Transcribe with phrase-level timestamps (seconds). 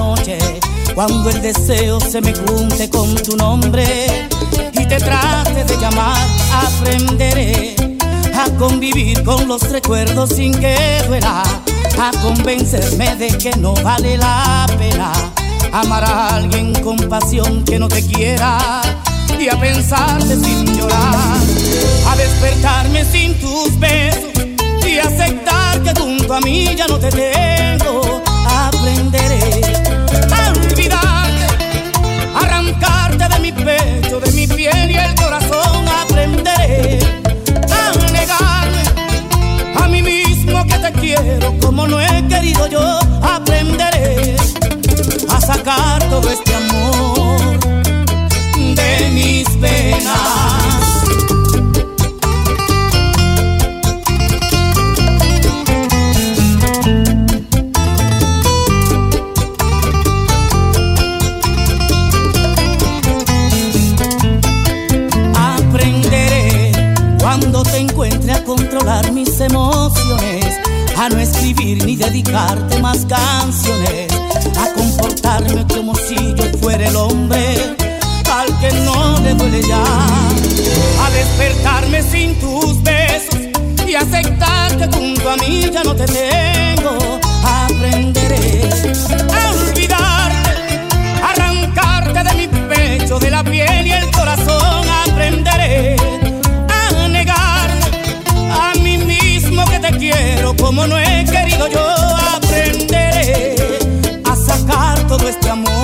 [0.00, 0.38] noche.
[0.94, 3.86] Cuando el deseo se me junte con tu nombre
[4.72, 6.18] y te trate de llamar,
[6.66, 7.76] aprenderé
[8.34, 10.76] a convivir con los recuerdos sin que
[11.06, 11.42] duela,
[11.98, 15.12] a convencerme de que no vale la pena
[15.72, 18.80] amar a alguien con pasión que no te quiera
[19.38, 21.38] y a pensarte sin llorar,
[22.10, 24.32] a despertarme sin tus besos
[24.86, 29.79] y aceptar que junto a mí ya no te tengo, aprenderé
[33.28, 35.69] de mi pecho, de mi piel y el corazón,
[81.40, 83.40] despertarme sin tus besos
[83.86, 86.98] y aceptar que junto a mí ya no te tengo.
[87.42, 88.68] Aprenderé
[89.32, 90.80] a olvidarte,
[91.22, 94.86] arrancarte de mi pecho, de la piel y el corazón.
[95.08, 95.96] Aprenderé
[96.68, 97.86] a negarme
[98.52, 101.86] a mí mismo que te quiero como no he querido yo.
[102.36, 103.54] Aprenderé
[104.30, 105.79] a sacar todo este amor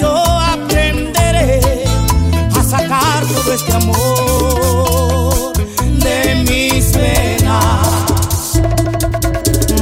[0.00, 0.12] yo.
[0.54, 1.60] Aprenderé
[2.58, 5.52] a sacar todo este amor
[6.04, 8.60] de mis penas.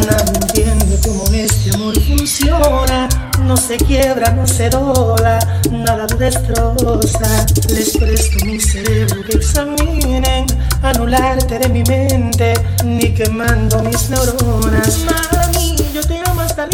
[0.06, 3.08] Nadie entiende cómo este amor funciona.
[3.44, 5.38] No se quiebra, no se dobla,
[5.70, 7.46] nada lo destroza.
[7.68, 10.46] Les presto mi cerebro que examinen,
[10.82, 12.54] anularte de mi mente,
[12.84, 14.98] ni quemando mis neuronas.
[15.32, 16.70] Mami, yo te amo hasta el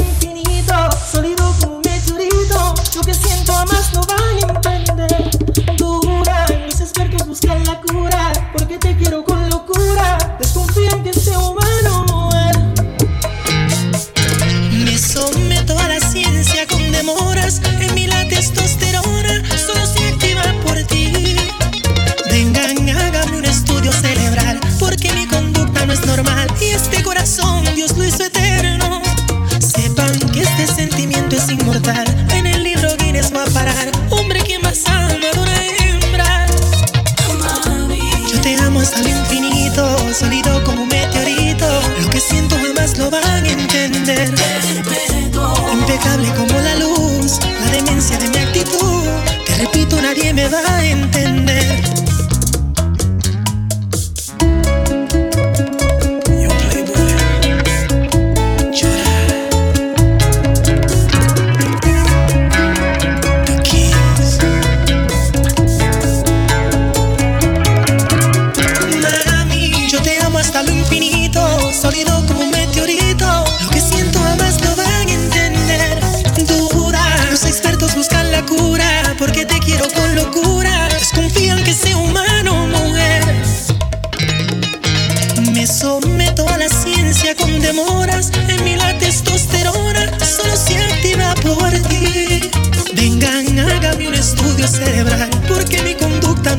[39.17, 41.67] infinito, sólido como un meteorito.
[42.03, 43.46] Lo que siento jamás lo van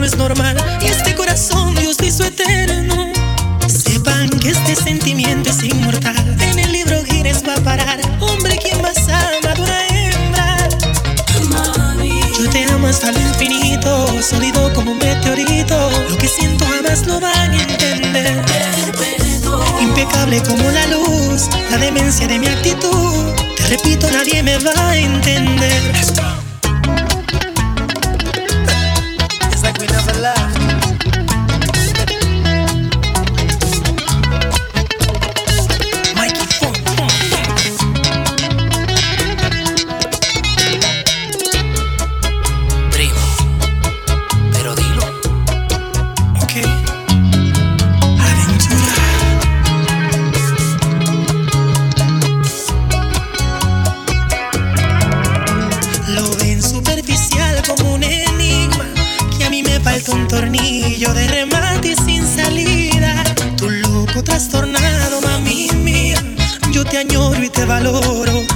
[0.08, 3.12] es normal y este corazón Dios le hizo eterno.
[3.68, 6.38] Sepan que este sentimiento es inmortal.
[6.40, 8.00] En el libro Gires va a parar.
[8.22, 10.70] Hombre, quien más ama de una hembra?
[12.38, 15.90] Yo te amo hasta el infinito, sólido como un meteorito.
[16.10, 18.46] Lo que siento jamás lo van a entender.
[19.82, 23.34] Impecable como la luz, la demencia de mi actitud.
[23.58, 26.47] Te repito, nadie me va a entender.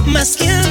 [0.06, 0.61] más que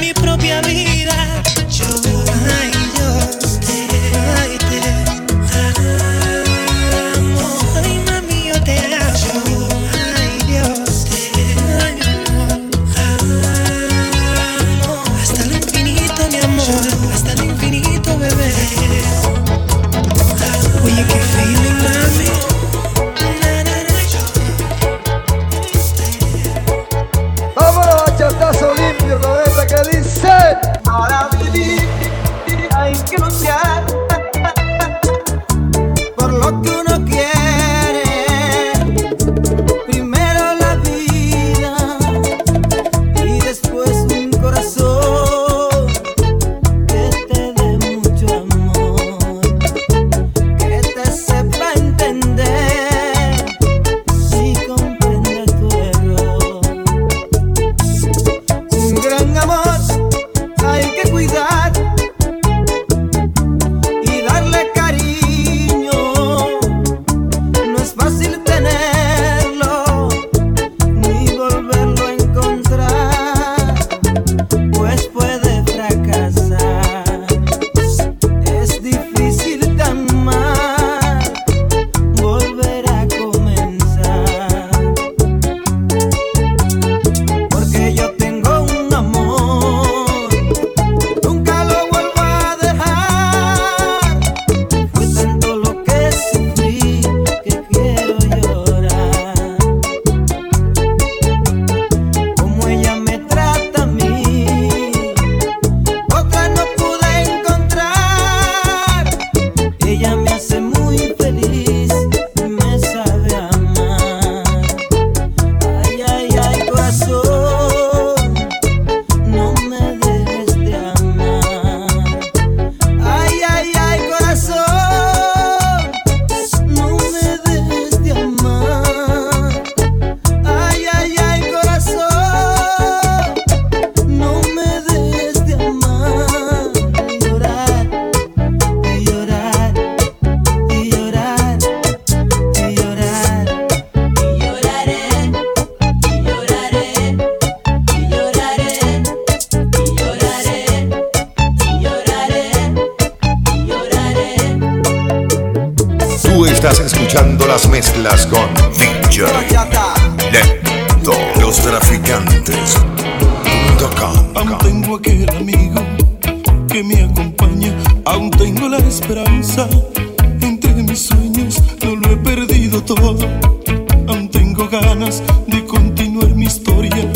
[175.46, 177.10] de continuar mi historia,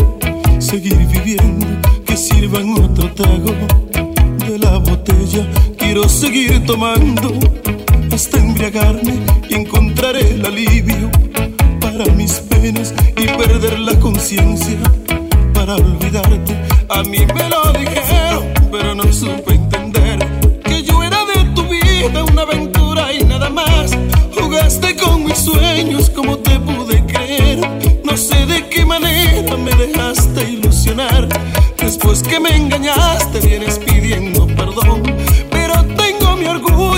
[0.59, 1.67] seguir viviendo,
[2.05, 3.53] que sirvan otro trago
[4.47, 5.47] de la botella.
[5.79, 7.33] Quiero seguir tomando
[8.13, 9.15] hasta embriagarme
[9.49, 11.11] y encontrar el alivio
[11.81, 14.79] para mis penas y perder la conciencia
[15.55, 16.55] para olvidarte.
[16.89, 17.96] A mí me.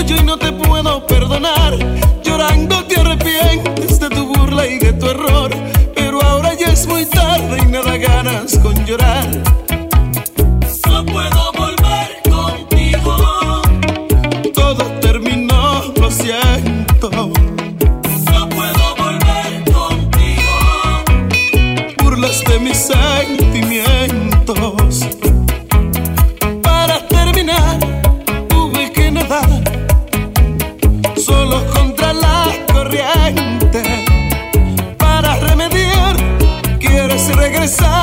[0.07, 1.77] y no te puedo perdonar.
[2.23, 5.51] Llorando te arrepientes de tu burla y de tu error.
[5.93, 9.18] Pero ahora ya es muy tarde y nada ganas con llorar.
[37.69, 37.98] sun.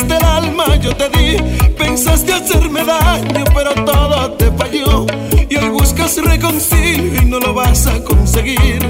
[0.00, 1.36] sacaste el alma, yo te di.
[1.76, 5.06] Pensaste hacerme daño, pero todo te falló.
[5.48, 8.89] Y hoy buscas reconcilio y no lo vas a conseguir.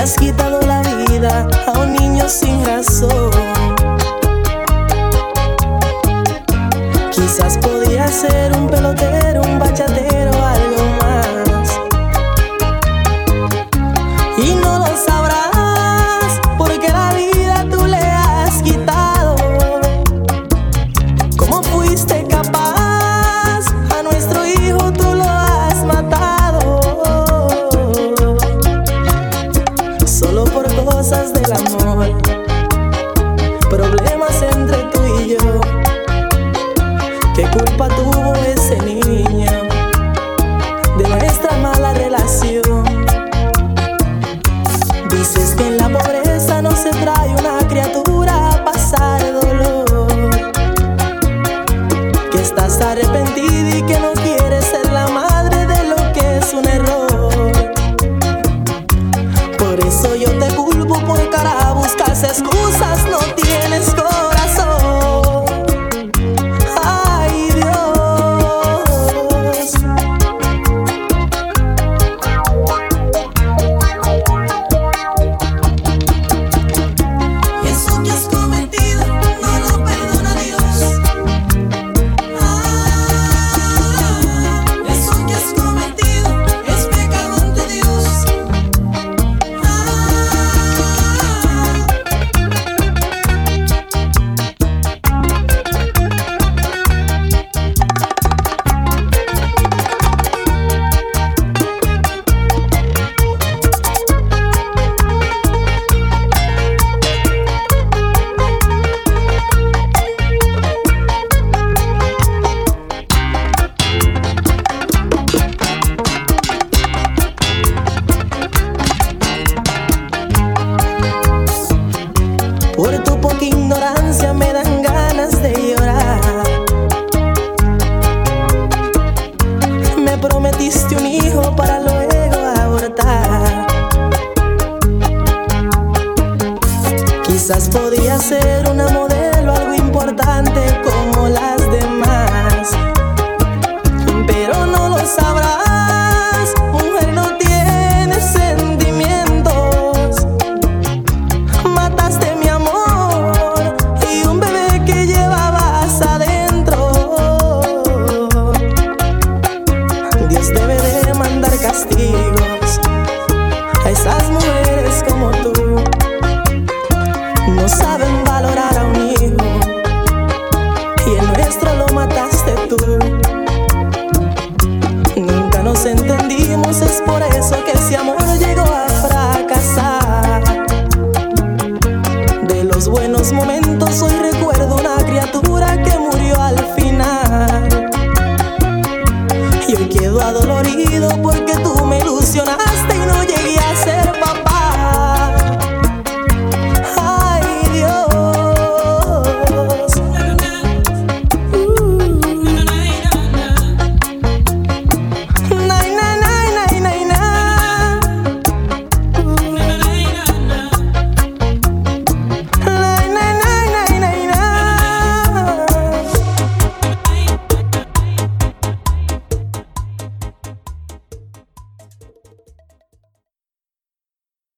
[0.00, 3.30] Has quitado la vida a un niño sin razón.
[7.12, 10.79] Quizás podría ser un pelotero, un bachatero, algo